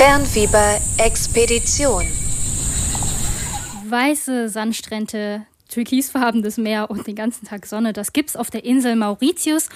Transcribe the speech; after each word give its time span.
Fernfieber-Expedition. 0.00 2.06
Weiße 3.86 4.48
Sandstrände, 4.48 5.44
türkisfarbenes 5.68 6.56
Meer 6.56 6.90
und 6.90 7.06
den 7.06 7.14
ganzen 7.14 7.46
Tag 7.46 7.66
Sonne, 7.66 7.92
das 7.92 8.14
gibt's 8.14 8.34
auf 8.34 8.48
der 8.48 8.64
Insel 8.64 8.96
Mauritius 8.96 9.68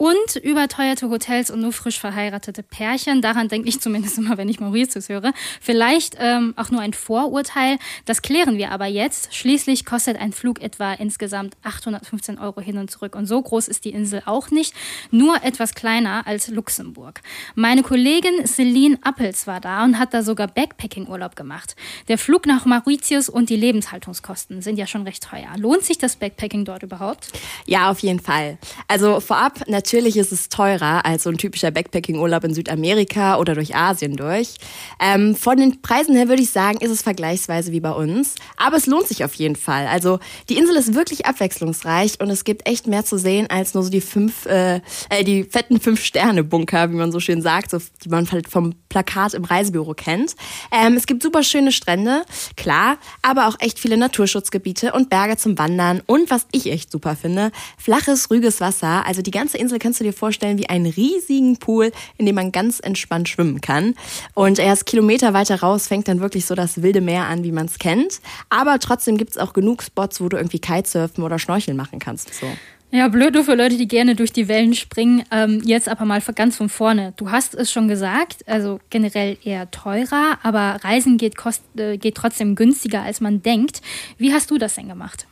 und 0.00 0.36
überteuerte 0.36 1.10
Hotels 1.10 1.50
und 1.50 1.60
nur 1.60 1.74
frisch 1.74 2.00
verheiratete 2.00 2.62
Pärchen. 2.62 3.20
Daran 3.20 3.48
denke 3.48 3.68
ich 3.68 3.82
zumindest 3.82 4.16
immer, 4.16 4.38
wenn 4.38 4.48
ich 4.48 4.58
Mauritius 4.58 5.10
höre. 5.10 5.34
Vielleicht 5.60 6.16
ähm, 6.18 6.54
auch 6.56 6.70
nur 6.70 6.80
ein 6.80 6.94
Vorurteil. 6.94 7.76
Das 8.06 8.22
klären 8.22 8.56
wir 8.56 8.70
aber 8.70 8.86
jetzt. 8.86 9.34
Schließlich 9.34 9.84
kostet 9.84 10.18
ein 10.18 10.32
Flug 10.32 10.62
etwa 10.62 10.94
insgesamt 10.94 11.54
815 11.64 12.38
Euro 12.38 12.62
hin 12.62 12.78
und 12.78 12.90
zurück. 12.90 13.14
Und 13.14 13.26
so 13.26 13.42
groß 13.42 13.68
ist 13.68 13.84
die 13.84 13.90
Insel 13.90 14.22
auch 14.24 14.50
nicht. 14.50 14.72
Nur 15.10 15.44
etwas 15.44 15.74
kleiner 15.74 16.26
als 16.26 16.48
Luxemburg. 16.48 17.20
Meine 17.54 17.82
Kollegin 17.82 18.46
Celine 18.46 18.98
Appels 19.02 19.46
war 19.46 19.60
da 19.60 19.84
und 19.84 19.98
hat 19.98 20.14
da 20.14 20.22
sogar 20.22 20.46
Backpacking-Urlaub 20.46 21.36
gemacht. 21.36 21.76
Der 22.08 22.16
Flug 22.16 22.46
nach 22.46 22.64
Mauritius 22.64 23.28
und 23.28 23.50
die 23.50 23.56
Lebenshaltungskosten 23.56 24.62
sind 24.62 24.78
ja 24.78 24.86
schon 24.86 25.02
recht 25.02 25.24
teuer. 25.24 25.50
Lohnt 25.58 25.84
sich 25.84 25.98
das 25.98 26.16
Backpacking 26.16 26.64
dort 26.64 26.84
überhaupt? 26.84 27.28
Ja, 27.66 27.90
auf 27.90 27.98
jeden 27.98 28.20
Fall. 28.20 28.56
Also 28.88 29.20
vorab 29.20 29.68
natürlich 29.68 29.89
Natürlich 29.90 30.18
ist 30.18 30.30
es 30.30 30.48
teurer 30.48 31.04
als 31.04 31.24
so 31.24 31.30
ein 31.30 31.36
typischer 31.36 31.72
Backpacking-Urlaub 31.72 32.44
in 32.44 32.54
Südamerika 32.54 33.38
oder 33.38 33.56
durch 33.56 33.74
Asien 33.74 34.14
durch. 34.14 34.54
Ähm, 35.00 35.34
von 35.34 35.56
den 35.56 35.82
Preisen 35.82 36.14
her 36.14 36.28
würde 36.28 36.42
ich 36.42 36.50
sagen, 36.50 36.78
ist 36.78 36.92
es 36.92 37.02
vergleichsweise 37.02 37.72
wie 37.72 37.80
bei 37.80 37.90
uns. 37.90 38.36
Aber 38.56 38.76
es 38.76 38.86
lohnt 38.86 39.08
sich 39.08 39.24
auf 39.24 39.34
jeden 39.34 39.56
Fall. 39.56 39.88
Also 39.88 40.20
die 40.48 40.58
Insel 40.58 40.76
ist 40.76 40.94
wirklich 40.94 41.26
abwechslungsreich 41.26 42.20
und 42.20 42.30
es 42.30 42.44
gibt 42.44 42.68
echt 42.68 42.86
mehr 42.86 43.04
zu 43.04 43.18
sehen 43.18 43.48
als 43.50 43.74
nur 43.74 43.82
so 43.82 43.90
die 43.90 44.00
fünf, 44.00 44.46
äh, 44.46 44.76
äh 45.08 45.24
die 45.24 45.42
fetten 45.42 45.80
Fünf-Sterne-Bunker, 45.80 46.92
wie 46.92 46.96
man 46.96 47.10
so 47.10 47.18
schön 47.18 47.42
sagt, 47.42 47.72
so, 47.72 47.78
die 48.04 48.10
man 48.10 48.30
halt 48.30 48.48
vom 48.48 48.74
Plakat 48.90 49.34
im 49.34 49.42
Reisebüro 49.42 49.94
kennt. 49.94 50.36
Ähm, 50.70 50.94
es 50.94 51.08
gibt 51.08 51.20
super 51.20 51.42
schöne 51.42 51.72
Strände, 51.72 52.22
klar, 52.56 52.96
aber 53.22 53.48
auch 53.48 53.56
echt 53.58 53.80
viele 53.80 53.96
Naturschutzgebiete 53.96 54.92
und 54.92 55.10
Berge 55.10 55.36
zum 55.36 55.58
Wandern 55.58 56.00
und 56.06 56.30
was 56.30 56.46
ich 56.52 56.70
echt 56.70 56.92
super 56.92 57.16
finde, 57.16 57.50
flaches, 57.76 58.30
rüges 58.30 58.60
Wasser. 58.60 59.04
Also 59.04 59.20
die 59.20 59.32
ganze 59.32 59.58
Insel 59.58 59.79
kannst 59.80 59.98
du 59.98 60.04
dir 60.04 60.12
vorstellen 60.12 60.58
wie 60.58 60.68
einen 60.68 60.86
riesigen 60.86 61.56
Pool, 61.56 61.90
in 62.18 62.26
dem 62.26 62.36
man 62.36 62.52
ganz 62.52 62.78
entspannt 62.78 63.28
schwimmen 63.28 63.60
kann. 63.60 63.94
Und 64.34 64.58
erst 64.58 64.86
Kilometer 64.86 65.34
weiter 65.34 65.60
raus 65.60 65.88
fängt 65.88 66.06
dann 66.06 66.20
wirklich 66.20 66.46
so 66.46 66.54
das 66.54 66.82
wilde 66.82 67.00
Meer 67.00 67.26
an, 67.26 67.42
wie 67.42 67.52
man 67.52 67.66
es 67.66 67.78
kennt. 67.78 68.20
Aber 68.48 68.78
trotzdem 68.78 69.16
gibt 69.16 69.32
es 69.32 69.38
auch 69.38 69.52
genug 69.52 69.82
Spots, 69.82 70.20
wo 70.20 70.28
du 70.28 70.36
irgendwie 70.36 70.60
Kitesurfen 70.60 71.24
oder 71.24 71.38
Schnorcheln 71.38 71.76
machen 71.76 71.98
kannst. 71.98 72.32
So. 72.34 72.46
Ja, 72.92 73.06
blöd 73.06 73.34
nur 73.34 73.44
für 73.44 73.54
Leute, 73.54 73.76
die 73.76 73.86
gerne 73.86 74.16
durch 74.16 74.32
die 74.32 74.48
Wellen 74.48 74.74
springen. 74.74 75.22
Ähm, 75.30 75.62
jetzt 75.64 75.88
aber 75.88 76.04
mal 76.04 76.20
ganz 76.34 76.56
von 76.56 76.68
vorne. 76.68 77.12
Du 77.16 77.30
hast 77.30 77.54
es 77.54 77.70
schon 77.70 77.86
gesagt, 77.86 78.46
also 78.48 78.80
generell 78.90 79.38
eher 79.44 79.70
teurer, 79.70 80.38
aber 80.42 80.80
Reisen 80.82 81.16
geht, 81.16 81.36
kost, 81.36 81.62
äh, 81.78 81.98
geht 81.98 82.16
trotzdem 82.16 82.56
günstiger, 82.56 83.02
als 83.02 83.20
man 83.20 83.42
denkt. 83.42 83.80
Wie 84.18 84.32
hast 84.32 84.50
du 84.50 84.58
das 84.58 84.74
denn 84.74 84.88
gemacht? 84.88 85.28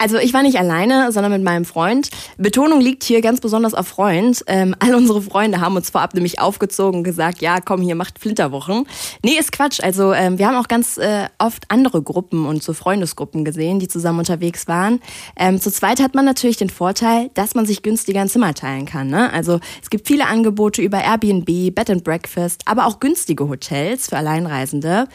Also 0.00 0.16
ich 0.16 0.32
war 0.32 0.42
nicht 0.42 0.58
alleine, 0.58 1.12
sondern 1.12 1.30
mit 1.30 1.42
meinem 1.42 1.66
Freund. 1.66 2.08
Betonung 2.38 2.80
liegt 2.80 3.04
hier 3.04 3.20
ganz 3.20 3.38
besonders 3.38 3.74
auf 3.74 3.86
Freund. 3.86 4.42
Ähm, 4.46 4.74
all 4.78 4.94
unsere 4.94 5.20
Freunde 5.20 5.60
haben 5.60 5.76
uns 5.76 5.90
vorab 5.90 6.14
nämlich 6.14 6.40
aufgezogen 6.40 7.00
und 7.00 7.04
gesagt, 7.04 7.42
ja, 7.42 7.60
komm 7.60 7.82
hier, 7.82 7.94
macht 7.94 8.18
Flinterwochen. 8.18 8.86
Nee, 9.22 9.34
ist 9.38 9.52
Quatsch. 9.52 9.78
Also 9.82 10.14
ähm, 10.14 10.38
wir 10.38 10.46
haben 10.46 10.56
auch 10.56 10.68
ganz 10.68 10.96
äh, 10.96 11.26
oft 11.38 11.66
andere 11.68 12.00
Gruppen 12.00 12.46
und 12.46 12.62
so 12.62 12.72
Freundesgruppen 12.72 13.44
gesehen, 13.44 13.78
die 13.78 13.88
zusammen 13.88 14.20
unterwegs 14.20 14.66
waren. 14.68 15.00
Ähm, 15.36 15.60
zu 15.60 15.70
zweit 15.70 16.00
hat 16.00 16.14
man 16.14 16.24
natürlich 16.24 16.56
den 16.56 16.70
Vorteil, 16.70 17.30
dass 17.34 17.54
man 17.54 17.66
sich 17.66 17.82
günstiger 17.82 18.22
ein 18.22 18.30
Zimmer 18.30 18.54
teilen 18.54 18.86
kann. 18.86 19.08
Ne? 19.08 19.30
Also 19.34 19.60
es 19.82 19.90
gibt 19.90 20.06
viele 20.08 20.28
Angebote 20.28 20.80
über 20.80 21.04
Airbnb, 21.04 21.74
Bed 21.74 21.90
and 21.90 22.04
Breakfast, 22.04 22.62
aber 22.64 22.86
auch 22.86 23.00
günstige 23.00 23.50
Hotels 23.50 24.08
für 24.08 24.16
Alleinreisende. 24.16 25.08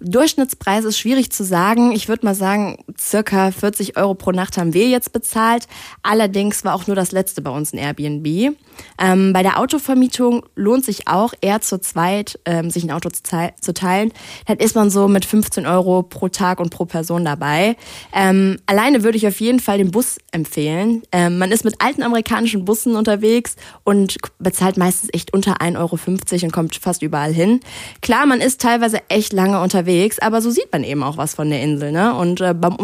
Durchschnittspreis 0.00 0.84
ist 0.84 0.96
schwierig 0.96 1.32
zu 1.32 1.42
sagen. 1.42 1.90
Ich 1.90 2.08
würde 2.08 2.24
mal 2.24 2.36
sagen, 2.36 2.84
circa 2.96 3.50
40 3.50 3.87
Euro 3.96 4.14
pro 4.14 4.32
Nacht 4.32 4.56
haben 4.58 4.74
wir 4.74 4.88
jetzt 4.88 5.12
bezahlt. 5.12 5.66
Allerdings 6.02 6.64
war 6.64 6.74
auch 6.74 6.86
nur 6.86 6.96
das 6.96 7.12
letzte 7.12 7.42
bei 7.42 7.50
uns 7.50 7.72
ein 7.72 7.78
Airbnb. 7.78 8.56
Ähm, 8.98 9.32
bei 9.32 9.42
der 9.42 9.58
Autovermietung 9.58 10.44
lohnt 10.54 10.84
sich 10.84 11.08
auch 11.08 11.34
eher 11.40 11.60
zu 11.60 11.80
zweit, 11.80 12.38
ähm, 12.44 12.70
sich 12.70 12.84
ein 12.84 12.90
Auto 12.90 13.08
zu, 13.10 13.22
zu, 13.60 13.74
teilen. 13.74 14.12
Dann 14.46 14.58
ist 14.58 14.74
man 14.74 14.90
so 14.90 15.08
mit 15.08 15.24
15 15.24 15.66
Euro 15.66 16.02
pro 16.02 16.28
Tag 16.28 16.60
und 16.60 16.70
pro 16.70 16.84
Person 16.84 17.24
dabei. 17.24 17.76
Ähm, 18.12 18.58
alleine 18.66 19.02
würde 19.02 19.16
ich 19.16 19.26
auf 19.26 19.40
jeden 19.40 19.60
Fall 19.60 19.78
den 19.78 19.90
Bus 19.90 20.18
empfehlen. 20.32 21.02
Ähm, 21.12 21.38
man 21.38 21.50
ist 21.50 21.64
mit 21.64 21.80
alten 21.80 22.02
amerikanischen 22.02 22.64
Bussen 22.64 22.96
unterwegs 22.96 23.56
und 23.84 24.16
bezahlt 24.38 24.76
meistens 24.76 25.10
echt 25.12 25.32
unter 25.32 25.60
1,50 25.60 25.76
Euro 25.78 26.44
und 26.44 26.52
kommt 26.52 26.76
fast 26.76 27.02
überall 27.02 27.32
hin. 27.32 27.60
Klar, 28.00 28.26
man 28.26 28.40
ist 28.40 28.60
teilweise 28.60 29.00
echt 29.08 29.32
lange 29.32 29.60
unterwegs, 29.60 30.18
aber 30.18 30.40
so 30.40 30.50
sieht 30.50 30.72
man 30.72 30.84
eben 30.84 31.02
auch 31.02 31.16
was 31.16 31.34
von 31.34 31.50
der 31.50 31.62
Insel. 31.62 31.92
Ne? 31.92 32.14
Und 32.14 32.40
äh, 32.40 32.54
beim, 32.54 32.76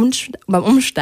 beim 0.46 0.62
Umsteigen 0.62 0.93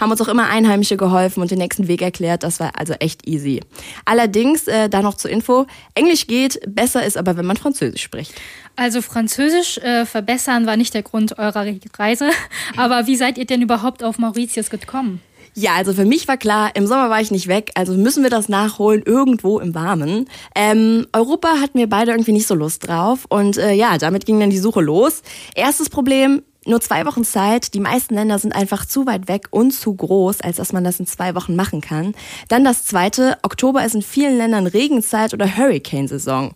haben 0.00 0.10
uns 0.10 0.20
auch 0.20 0.28
immer 0.28 0.48
Einheimische 0.48 0.96
geholfen 0.96 1.40
und 1.40 1.50
den 1.50 1.58
nächsten 1.58 1.88
Weg 1.88 2.02
erklärt. 2.02 2.42
Das 2.42 2.60
war 2.60 2.72
also 2.78 2.94
echt 2.94 3.26
easy. 3.26 3.60
Allerdings, 4.04 4.66
äh, 4.66 4.88
da 4.88 5.02
noch 5.02 5.14
zur 5.14 5.30
Info, 5.30 5.66
Englisch 5.94 6.26
geht, 6.26 6.60
besser 6.66 7.04
ist 7.04 7.16
aber, 7.16 7.36
wenn 7.36 7.46
man 7.46 7.56
Französisch 7.56 8.02
spricht. 8.02 8.34
Also 8.76 9.02
Französisch 9.02 9.78
äh, 9.78 10.06
verbessern 10.06 10.66
war 10.66 10.76
nicht 10.76 10.94
der 10.94 11.02
Grund 11.02 11.36
eurer 11.36 11.66
Reise. 11.98 12.30
Aber 12.76 13.08
wie 13.08 13.16
seid 13.16 13.36
ihr 13.36 13.44
denn 13.44 13.60
überhaupt 13.60 14.04
auf 14.04 14.18
Mauritius 14.18 14.70
gekommen? 14.70 15.20
Ja, 15.54 15.74
also 15.74 15.92
für 15.92 16.04
mich 16.04 16.28
war 16.28 16.36
klar, 16.36 16.70
im 16.74 16.86
Sommer 16.86 17.10
war 17.10 17.20
ich 17.20 17.32
nicht 17.32 17.48
weg, 17.48 17.72
also 17.74 17.92
müssen 17.94 18.22
wir 18.22 18.30
das 18.30 18.48
nachholen 18.48 19.02
irgendwo 19.04 19.58
im 19.58 19.74
Warmen. 19.74 20.28
Ähm, 20.54 21.08
Europa 21.12 21.48
hatten 21.60 21.78
wir 21.78 21.88
beide 21.88 22.12
irgendwie 22.12 22.30
nicht 22.30 22.46
so 22.46 22.54
Lust 22.54 22.86
drauf 22.86 23.24
und 23.28 23.56
äh, 23.56 23.72
ja, 23.72 23.98
damit 23.98 24.24
ging 24.24 24.38
dann 24.38 24.50
die 24.50 24.58
Suche 24.58 24.80
los. 24.80 25.22
Erstes 25.56 25.90
Problem, 25.90 26.42
nur 26.68 26.80
zwei 26.80 27.06
Wochen 27.06 27.24
Zeit. 27.24 27.74
Die 27.74 27.80
meisten 27.80 28.14
Länder 28.14 28.38
sind 28.38 28.54
einfach 28.54 28.86
zu 28.86 29.06
weit 29.06 29.28
weg 29.28 29.48
und 29.50 29.72
zu 29.72 29.94
groß, 29.94 30.40
als 30.40 30.56
dass 30.56 30.72
man 30.72 30.84
das 30.84 31.00
in 31.00 31.06
zwei 31.06 31.34
Wochen 31.34 31.56
machen 31.56 31.80
kann. 31.80 32.14
Dann 32.48 32.64
das 32.64 32.84
zweite. 32.84 33.38
Oktober 33.42 33.84
ist 33.84 33.94
in 33.94 34.02
vielen 34.02 34.36
Ländern 34.36 34.66
Regenzeit 34.66 35.34
oder 35.34 35.56
Hurricane-Saison. 35.56 36.54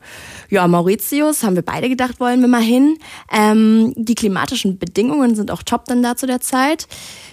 Ja, 0.51 0.69
Mauritius 0.69 1.43
haben 1.43 1.57
wir 1.57 1.63
beide 1.63 1.89
gedacht, 1.89 2.21
wollen 2.21 2.41
wir 2.41 2.49
mal 2.49 2.63
hin. 2.63 2.99
Ähm, 3.33 3.95
die 3.97 4.15
klimatischen 4.15 4.79
Bedingungen 4.79 5.35
sind 5.35 5.51
auch 5.51 5.63
top 5.63 5.87
dann 5.87 6.03
da 6.03 6.17
zu 6.17 6.27
der 6.27 6.41
Zeit. 6.41 6.87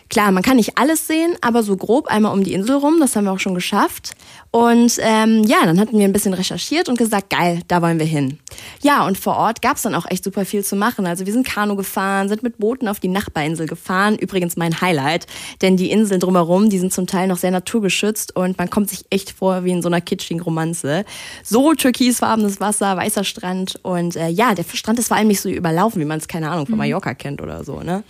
Klar, 0.09 0.31
man 0.31 0.42
kann 0.42 0.58
nicht 0.58 0.78
alles 0.78 1.06
sehen, 1.06 1.36
aber 1.42 1.62
so 1.62 1.78
grob 1.78 2.08
einmal 2.08 2.34
um 2.34 2.44
die 2.44 2.53
Insel 2.53 2.78
rum, 2.78 2.97
das 3.00 3.16
haben 3.16 3.25
wir 3.25 3.31
auch 3.31 3.40
schon 3.40 3.53
geschafft. 3.53 4.16
Und 4.52 4.97
ähm, 5.02 5.44
ja, 5.44 5.58
dann 5.66 5.80
hatten 5.80 6.00
wir 6.00 6.06
ein 6.06 6.12
bisschen 6.12 6.34
recherchiert 6.34 6.90
und 6.90 6.97
gesagt, 6.97 7.30
geil, 7.30 7.62
da 7.68 7.84
wollen 7.84 8.00
wir 8.00 8.08
hin. 8.08 8.40
Ja, 8.81 9.06
und 9.06 9.20
vor 9.20 9.36
Ort 9.36 9.62
gab's 9.62 9.84
dann 9.84 9.94
auch 9.94 10.08
echt 10.09 10.24
super 10.24 10.44
viel 10.46 10.64
zu 10.64 10.75
machen. 10.75 11.06
Also 11.06 11.28
wir 11.28 11.34
sind 11.34 11.46
Kanu 11.46 11.75
gefahren, 11.75 12.30
sind 12.30 12.42
mit 12.42 12.58
Booten 12.58 12.88
auf 12.88 13.00
die 13.00 13.09
Nachbarinsel 13.09 13.68
gefahren. 13.68 14.18
Übrigens 14.18 14.58
mein 14.58 14.81
Highlight, 14.81 15.28
denn 15.62 15.78
die 15.78 15.92
Inseln 15.92 16.20
drumherum, 16.20 16.72
die 16.72 16.80
sind 16.80 16.91
zum 16.91 17.06
Teil 17.06 17.28
noch 17.28 17.38
sehr 17.38 17.52
naturgeschützt 17.52 18.36
und 18.36 18.58
man 18.58 18.72
kommt 18.72 18.90
sich 18.90 19.06
echt 19.12 19.30
vor 19.30 19.64
wie 19.64 19.72
in 19.72 19.84
so 19.84 19.90
einer 19.90 20.02
kitschigen 20.02 20.41
Romanze. 20.41 21.06
So 21.44 21.76
türkisfarbenes 21.76 22.59
Wasser, 22.59 22.97
weißer 22.97 23.24
Strand 23.24 23.80
und 23.84 24.16
äh, 24.16 24.30
ja, 24.30 24.56
der 24.56 24.64
Strand 24.74 24.97
ist 24.97 25.09
vor 25.09 25.18
allem 25.18 25.28
nicht 25.28 25.41
so 25.41 25.50
überlaufen, 25.50 26.02
wie 26.02 26.06
man 26.06 26.18
es, 26.18 26.28
keine 26.28 26.50
Ahnung, 26.50 26.66
von 26.66 26.74
mhm. 26.74 26.80
Mallorca 26.80 27.14
kennt 27.14 27.40
oder 27.40 27.64
so. 27.64 27.81
Ne? 27.81 28.03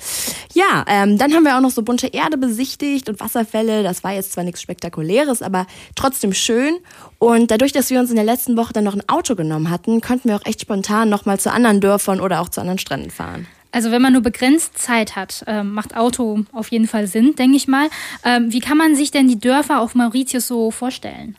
Ja, 0.54 0.86
ähm, 0.88 1.18
dann 1.18 1.34
haben 1.34 1.44
wir 1.44 1.58
auch 1.58 1.62
noch 1.62 1.72
so 1.72 1.81
bunte 1.89 2.05
Erde 2.05 2.38
besichtigt 2.38 3.09
und 3.09 3.19
Wasserfälle. 3.19 3.81
Das 3.81 4.03
war 4.03 4.13
jetzt 4.13 4.33
zwar 4.33 4.44
nichts 4.44 4.61
Spektakuläres, 4.61 5.41
aber 5.41 5.66
trotzdem 5.95 6.33
schön. 6.33 6.77
Und 7.17 7.50
dadurch, 7.50 7.72
dass 7.72 7.89
wir 7.89 8.00
uns 8.00 8.11
in 8.11 8.16
der 8.16 8.25
letzten 8.25 8.57
Woche 8.57 8.73
dann 8.73 8.83
noch 8.83 8.94
ein 8.94 9.09
Auto 9.09 9.33
genommen 9.33 9.72
hatten, 9.72 10.00
konnten 10.00 10.29
wir 10.29 10.35
auch 10.35 10.45
echt 10.45 10.61
spontan 10.61 11.09
nochmal 11.09 11.39
zu 11.39 11.51
anderen 11.51 11.81
Dörfern 11.81 12.22
oder 12.22 12.41
auch 12.41 12.50
zu 12.50 12.61
anderen 12.61 12.77
Stränden 12.77 13.09
fahren. 13.09 13.47
Also 13.72 13.89
wenn 13.89 14.03
man 14.03 14.13
nur 14.13 14.22
begrenzt 14.22 14.77
Zeit 14.77 15.16
hat, 15.16 15.44
äh, 15.47 15.63
macht 15.63 15.97
Auto 15.97 16.45
auf 16.51 16.69
jeden 16.69 16.88
Fall 16.88 17.07
Sinn, 17.07 17.33
denke 17.35 17.57
ich 17.57 17.67
mal. 17.67 17.89
Ähm, 18.23 18.53
wie 18.53 18.59
kann 18.59 18.77
man 18.77 18.95
sich 18.95 19.09
denn 19.09 19.27
die 19.27 19.39
Dörfer 19.39 19.81
auf 19.81 19.95
Mauritius 19.95 20.45
so 20.45 20.69
vorstellen? 20.69 21.35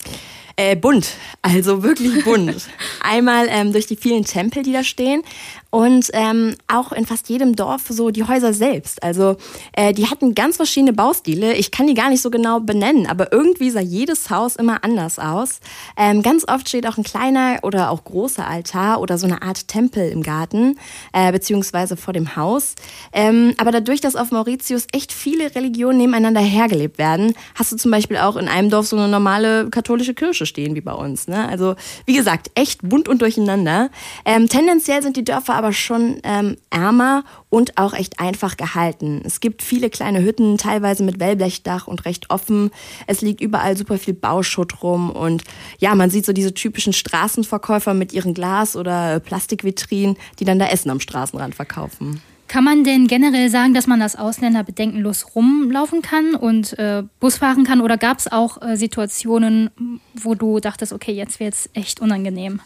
Äh, 0.56 0.74
bunt, 0.74 1.14
also 1.42 1.84
wirklich 1.84 2.24
bunt. 2.24 2.66
Einmal 3.02 3.46
ähm, 3.48 3.72
durch 3.72 3.86
die 3.86 3.96
vielen 3.96 4.24
Tempel, 4.24 4.64
die 4.64 4.72
da 4.72 4.82
stehen 4.82 5.22
und 5.70 6.10
ähm, 6.12 6.56
auch 6.66 6.92
in 6.92 7.06
fast 7.06 7.28
jedem 7.28 7.54
Dorf 7.54 7.82
so 7.88 8.10
die 8.10 8.24
Häuser 8.24 8.52
selbst. 8.52 9.02
Also 9.02 9.36
äh, 9.72 9.92
die 9.92 10.08
hatten 10.08 10.34
ganz 10.34 10.56
verschiedene 10.56 10.92
Baustile. 10.92 11.54
Ich 11.54 11.70
kann 11.70 11.86
die 11.86 11.94
gar 11.94 12.10
nicht 12.10 12.22
so 12.22 12.30
genau 12.30 12.60
benennen, 12.60 13.06
aber 13.06 13.32
irgendwie 13.32 13.70
sah 13.70 13.80
jedes 13.80 14.30
Haus 14.30 14.56
immer 14.56 14.82
anders 14.84 15.18
aus. 15.18 15.60
Ähm, 15.96 16.22
ganz 16.22 16.46
oft 16.48 16.68
steht 16.68 16.86
auch 16.86 16.98
ein 16.98 17.04
kleiner 17.04 17.60
oder 17.62 17.90
auch 17.90 18.04
großer 18.04 18.46
Altar 18.46 19.00
oder 19.00 19.16
so 19.16 19.26
eine 19.26 19.42
Art 19.42 19.68
Tempel 19.68 20.10
im 20.10 20.22
Garten 20.22 20.76
äh, 21.12 21.30
beziehungsweise 21.30 21.96
vor 21.96 22.12
dem 22.12 22.34
Haus. 22.34 22.74
Ähm, 23.12 23.54
aber 23.58 23.70
dadurch, 23.70 24.00
dass 24.00 24.16
auf 24.16 24.32
Mauritius 24.32 24.86
echt 24.92 25.12
viele 25.12 25.54
Religionen 25.54 25.98
nebeneinander 25.98 26.40
hergelebt 26.40 26.98
werden, 26.98 27.34
hast 27.54 27.70
du 27.70 27.76
zum 27.76 27.92
Beispiel 27.92 28.16
auch 28.16 28.36
in 28.36 28.48
einem 28.48 28.70
Dorf 28.70 28.88
so 28.88 28.96
eine 28.96 29.08
normale 29.08 29.70
katholische 29.70 30.14
Kirche 30.14 30.46
stehen 30.46 30.74
wie 30.74 30.80
bei 30.80 30.92
uns. 30.92 31.28
Ne? 31.28 31.48
Also 31.48 31.76
wie 32.06 32.14
gesagt, 32.14 32.50
echt 32.56 32.80
bunt 32.82 33.08
und 33.08 33.22
durcheinander. 33.22 33.90
Ähm, 34.24 34.48
tendenziell 34.48 35.02
sind 35.02 35.16
die 35.16 35.24
Dörfer 35.24 35.59
aber 35.60 35.74
schon 35.74 36.20
ähm, 36.24 36.56
ärmer 36.70 37.22
und 37.50 37.76
auch 37.76 37.92
echt 37.92 38.18
einfach 38.18 38.56
gehalten. 38.56 39.20
Es 39.26 39.40
gibt 39.40 39.62
viele 39.62 39.90
kleine 39.90 40.22
Hütten, 40.22 40.56
teilweise 40.56 41.02
mit 41.02 41.20
Wellblechdach 41.20 41.86
und 41.86 42.06
recht 42.06 42.30
offen. 42.30 42.70
Es 43.06 43.20
liegt 43.20 43.42
überall 43.42 43.76
super 43.76 43.98
viel 43.98 44.14
Bauschutt 44.14 44.82
rum 44.82 45.10
und 45.10 45.44
ja, 45.78 45.94
man 45.94 46.08
sieht 46.08 46.24
so 46.24 46.32
diese 46.32 46.54
typischen 46.54 46.94
Straßenverkäufer 46.94 47.92
mit 47.92 48.14
ihren 48.14 48.32
Glas- 48.32 48.74
oder 48.74 49.20
Plastikvitrinen, 49.20 50.16
die 50.38 50.46
dann 50.46 50.58
da 50.58 50.66
Essen 50.68 50.88
am 50.88 50.98
Straßenrand 50.98 51.54
verkaufen. 51.54 52.22
Kann 52.48 52.64
man 52.64 52.82
denn 52.82 53.06
generell 53.06 53.50
sagen, 53.50 53.74
dass 53.74 53.86
man 53.86 54.00
als 54.00 54.16
Ausländer 54.16 54.64
bedenkenlos 54.64 55.36
rumlaufen 55.36 56.00
kann 56.00 56.34
und 56.34 56.76
äh, 56.78 57.02
Bus 57.20 57.36
fahren 57.36 57.64
kann? 57.64 57.82
Oder 57.82 57.98
gab 57.98 58.18
es 58.18 58.32
auch 58.32 58.62
äh, 58.62 58.76
Situationen, 58.76 60.00
wo 60.14 60.34
du 60.34 60.58
dachtest, 60.58 60.94
okay, 60.94 61.12
jetzt 61.12 61.38
wird 61.38 61.52
es 61.52 61.68
echt 61.74 62.00
unangenehm? 62.00 62.60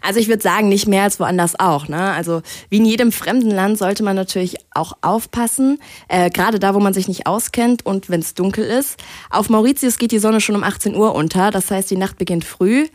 Also 0.00 0.20
ich 0.20 0.28
würde 0.28 0.42
sagen, 0.42 0.68
nicht 0.68 0.86
mehr 0.86 1.02
als 1.02 1.18
woanders 1.20 1.58
auch. 1.58 1.88
Ne? 1.88 2.12
Also 2.12 2.42
wie 2.70 2.78
in 2.78 2.84
jedem 2.84 3.12
fremden 3.12 3.50
Land 3.50 3.78
sollte 3.78 4.02
man 4.02 4.16
natürlich 4.16 4.56
auch 4.72 4.94
aufpassen, 5.02 5.78
äh, 6.08 6.30
gerade 6.30 6.58
da, 6.58 6.74
wo 6.74 6.80
man 6.80 6.94
sich 6.94 7.08
nicht 7.08 7.26
auskennt 7.26 7.86
und 7.86 8.10
wenn 8.10 8.20
es 8.20 8.34
dunkel 8.34 8.64
ist. 8.64 9.02
Auf 9.30 9.48
Mauritius 9.48 9.98
geht 9.98 10.12
die 10.12 10.18
Sonne 10.18 10.40
schon 10.40 10.56
um 10.56 10.64
18 10.64 10.94
Uhr 10.94 11.14
unter, 11.14 11.50
das 11.50 11.70
heißt, 11.70 11.90
die 11.90 11.96
Nacht 11.96 12.18
beginnt 12.18 12.44
früh. 12.44 12.86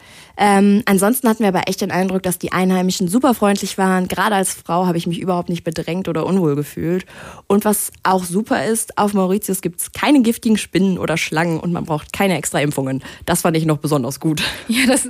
Ähm, 0.42 0.84
ansonsten 0.86 1.28
hatten 1.28 1.42
wir 1.42 1.50
aber 1.50 1.68
echt 1.68 1.82
den 1.82 1.92
Eindruck, 1.92 2.24
dass 2.24 2.40
die 2.40 2.54
Einheimischen 2.54 3.10
super 3.10 3.34
freundlich 3.34 3.78
waren. 3.78 4.08
Gerade 4.08 4.36
als 4.36 4.54
Frau 4.54 4.86
habe 4.86 4.98
ich 4.98 5.06
mich 5.06 5.20
überhaupt 5.20 5.50
nicht 5.50 5.66
bedrängt 5.66 6.08
oder 6.08 6.26
unwohl 6.26 6.56
gefühlt. 6.56 7.06
Und 7.48 7.66
was 7.66 7.92
auch 8.04 8.24
super 8.24 8.66
ist, 8.66 8.98
auf 8.98 9.14
Mauritius 9.14 9.60
gibt 9.60 9.82
es 9.82 9.92
keine 9.92 10.22
giftigen 10.22 10.58
Spinnen 10.58 10.98
oder 10.98 11.18
Schlangen 11.18 11.60
und 11.60 11.74
man 11.74 11.84
braucht 11.84 12.14
keine 12.14 12.38
extra 12.38 12.62
Impfungen. 12.62 13.04
Das 13.26 13.42
fand 13.42 13.58
ich 13.58 13.66
noch 13.66 13.78
besonders 13.78 14.20
gut. 14.20 14.42
Ja, 14.70 14.86
das 14.86 15.10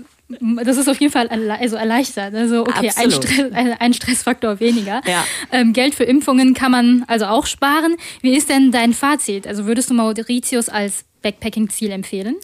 das 0.63 0.77
ist 0.77 0.87
auf 0.87 0.99
jeden 0.99 1.11
Fall 1.11 1.27
also 1.27 1.75
erleichtert. 1.75 2.35
Also 2.35 2.61
okay, 2.61 2.91
ein, 2.95 3.11
Stress, 3.11 3.51
ein, 3.79 3.93
Stressfaktor 3.93 4.59
weniger. 4.59 5.01
Ja. 5.07 5.25
Ähm, 5.51 5.73
Geld 5.73 5.95
für 5.95 6.03
Impfungen 6.03 6.53
kann 6.53 6.71
man 6.71 7.03
also 7.07 7.25
auch 7.25 7.47
sparen. 7.47 7.95
Wie 8.21 8.35
ist 8.35 8.49
denn 8.49 8.71
dein 8.71 8.93
Fazit? 8.93 9.47
Also 9.47 9.65
würdest 9.65 9.89
du 9.89 9.95
Mauritius 9.95 10.69
als 10.69 11.05
Backpacking-Ziel 11.21 11.91
empfehlen? 11.91 12.35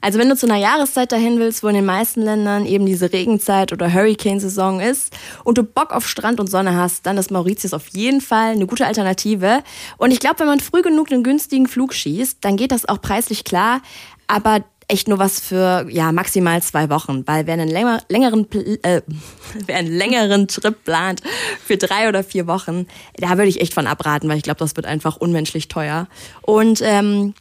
Also 0.00 0.18
wenn 0.18 0.28
du 0.28 0.36
zu 0.36 0.46
einer 0.46 0.56
Jahreszeit 0.56 1.12
dahin 1.12 1.38
willst, 1.38 1.62
wo 1.62 1.68
in 1.68 1.74
den 1.74 1.84
meisten 1.84 2.22
Ländern 2.22 2.66
eben 2.66 2.86
diese 2.86 3.12
Regenzeit 3.12 3.72
oder 3.72 3.92
Hurricane-Saison 3.92 4.80
ist 4.80 5.14
und 5.44 5.58
du 5.58 5.62
Bock 5.62 5.92
auf 5.92 6.08
Strand 6.08 6.40
und 6.40 6.48
Sonne 6.48 6.76
hast, 6.76 7.06
dann 7.06 7.18
ist 7.18 7.30
Mauritius 7.30 7.74
auf 7.74 7.88
jeden 7.88 8.20
Fall 8.20 8.52
eine 8.52 8.66
gute 8.66 8.86
Alternative. 8.86 9.62
Und 9.98 10.10
ich 10.10 10.18
glaube, 10.18 10.40
wenn 10.40 10.46
man 10.46 10.60
früh 10.60 10.82
genug 10.82 11.12
einen 11.12 11.22
günstigen 11.22 11.68
Flug 11.68 11.94
schießt, 11.94 12.38
dann 12.40 12.56
geht 12.56 12.72
das 12.72 12.88
auch 12.88 13.00
preislich 13.00 13.44
klar. 13.44 13.82
Aber 14.26 14.64
echt 14.88 15.08
nur 15.08 15.18
was 15.18 15.40
für 15.40 15.86
ja 15.90 16.12
maximal 16.12 16.62
zwei 16.62 16.90
Wochen, 16.90 17.26
weil 17.26 17.46
wer 17.46 17.54
einen 17.54 17.68
länger, 17.68 18.02
längeren 18.08 18.50
äh, 18.82 19.02
wer 19.66 19.76
einen 19.76 19.92
längeren 19.92 20.48
Trip 20.48 20.82
plant 20.84 21.22
für 21.64 21.76
drei 21.76 22.08
oder 22.08 22.24
vier 22.24 22.46
Wochen, 22.46 22.86
da 23.16 23.30
würde 23.30 23.48
ich 23.48 23.60
echt 23.60 23.74
von 23.74 23.86
abraten, 23.86 24.28
weil 24.28 24.36
ich 24.36 24.42
glaube, 24.42 24.58
das 24.58 24.76
wird 24.76 24.86
einfach 24.86 25.16
unmenschlich 25.16 25.68
teuer. 25.68 26.08
Und 26.42 26.80
ähm, 26.82 27.34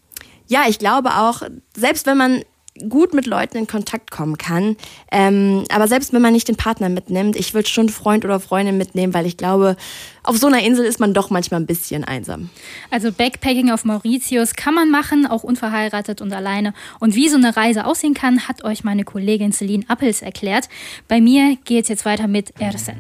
ja, 0.48 0.64
ich 0.68 0.80
glaube 0.80 1.12
auch, 1.18 1.42
selbst 1.76 2.06
wenn 2.06 2.18
man 2.18 2.44
gut 2.90 3.14
mit 3.14 3.28
Leuten 3.28 3.58
in 3.58 3.68
Kontakt 3.68 4.10
kommen 4.10 4.38
kann. 4.38 4.78
Ähm, 5.12 5.64
aber 5.70 5.88
selbst 5.88 6.12
wenn 6.12 6.22
man 6.22 6.34
nicht 6.34 6.48
den 6.48 6.56
Partner 6.56 6.90
mitnimmt, 6.90 7.36
ich 7.36 7.54
würde 7.54 7.68
schon 7.70 7.90
Freund 7.90 8.26
oder 8.26 8.40
Freundin 8.40 8.78
mitnehmen, 8.78 9.14
weil 9.14 9.26
ich 9.26 9.38
glaube, 9.38 9.76
auf 10.24 10.38
so 10.38 10.48
einer 10.48 10.64
Insel 10.64 10.86
ist 10.86 11.00
man 11.00 11.14
doch 11.14 11.30
manchmal 11.30 11.60
ein 11.60 11.66
bisschen 11.66 12.04
einsam. 12.04 12.50
Also 12.90 13.12
Backpacking 13.12 13.70
auf 13.70 13.86
Mauritius 13.86 14.56
kann 14.56 14.74
man 14.74 14.90
machen, 14.90 15.28
auch 15.28 15.44
unverheiratet 15.44 16.22
und 16.22 16.34
alleine. 16.34 16.74
Und 17.00 17.16
wie 17.16 17.30
so 17.30 17.38
eine 17.38 17.56
Reise 17.56 17.86
aussehen 17.86 18.14
kann, 18.14 18.48
hat 18.48 18.64
euch 18.64 18.84
meine 18.84 19.04
Kollegin 19.04 19.52
Celine 19.52 19.86
Appels 19.88 20.22
erklärt. 20.22 20.68
Bei 21.08 21.22
mir 21.22 21.58
geht 21.66 21.84
es 21.84 21.90
jetzt 21.90 22.06
weiter 22.06 22.28
mit 22.28 22.60
Ersen. 22.60 22.96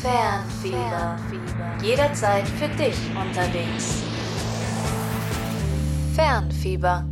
Fernfieber. 0.00 1.18
Jederzeit 1.82 2.46
für 2.48 2.68
dich 2.68 2.96
unterwegs. 3.16 4.02
Fernfieber 6.14 7.04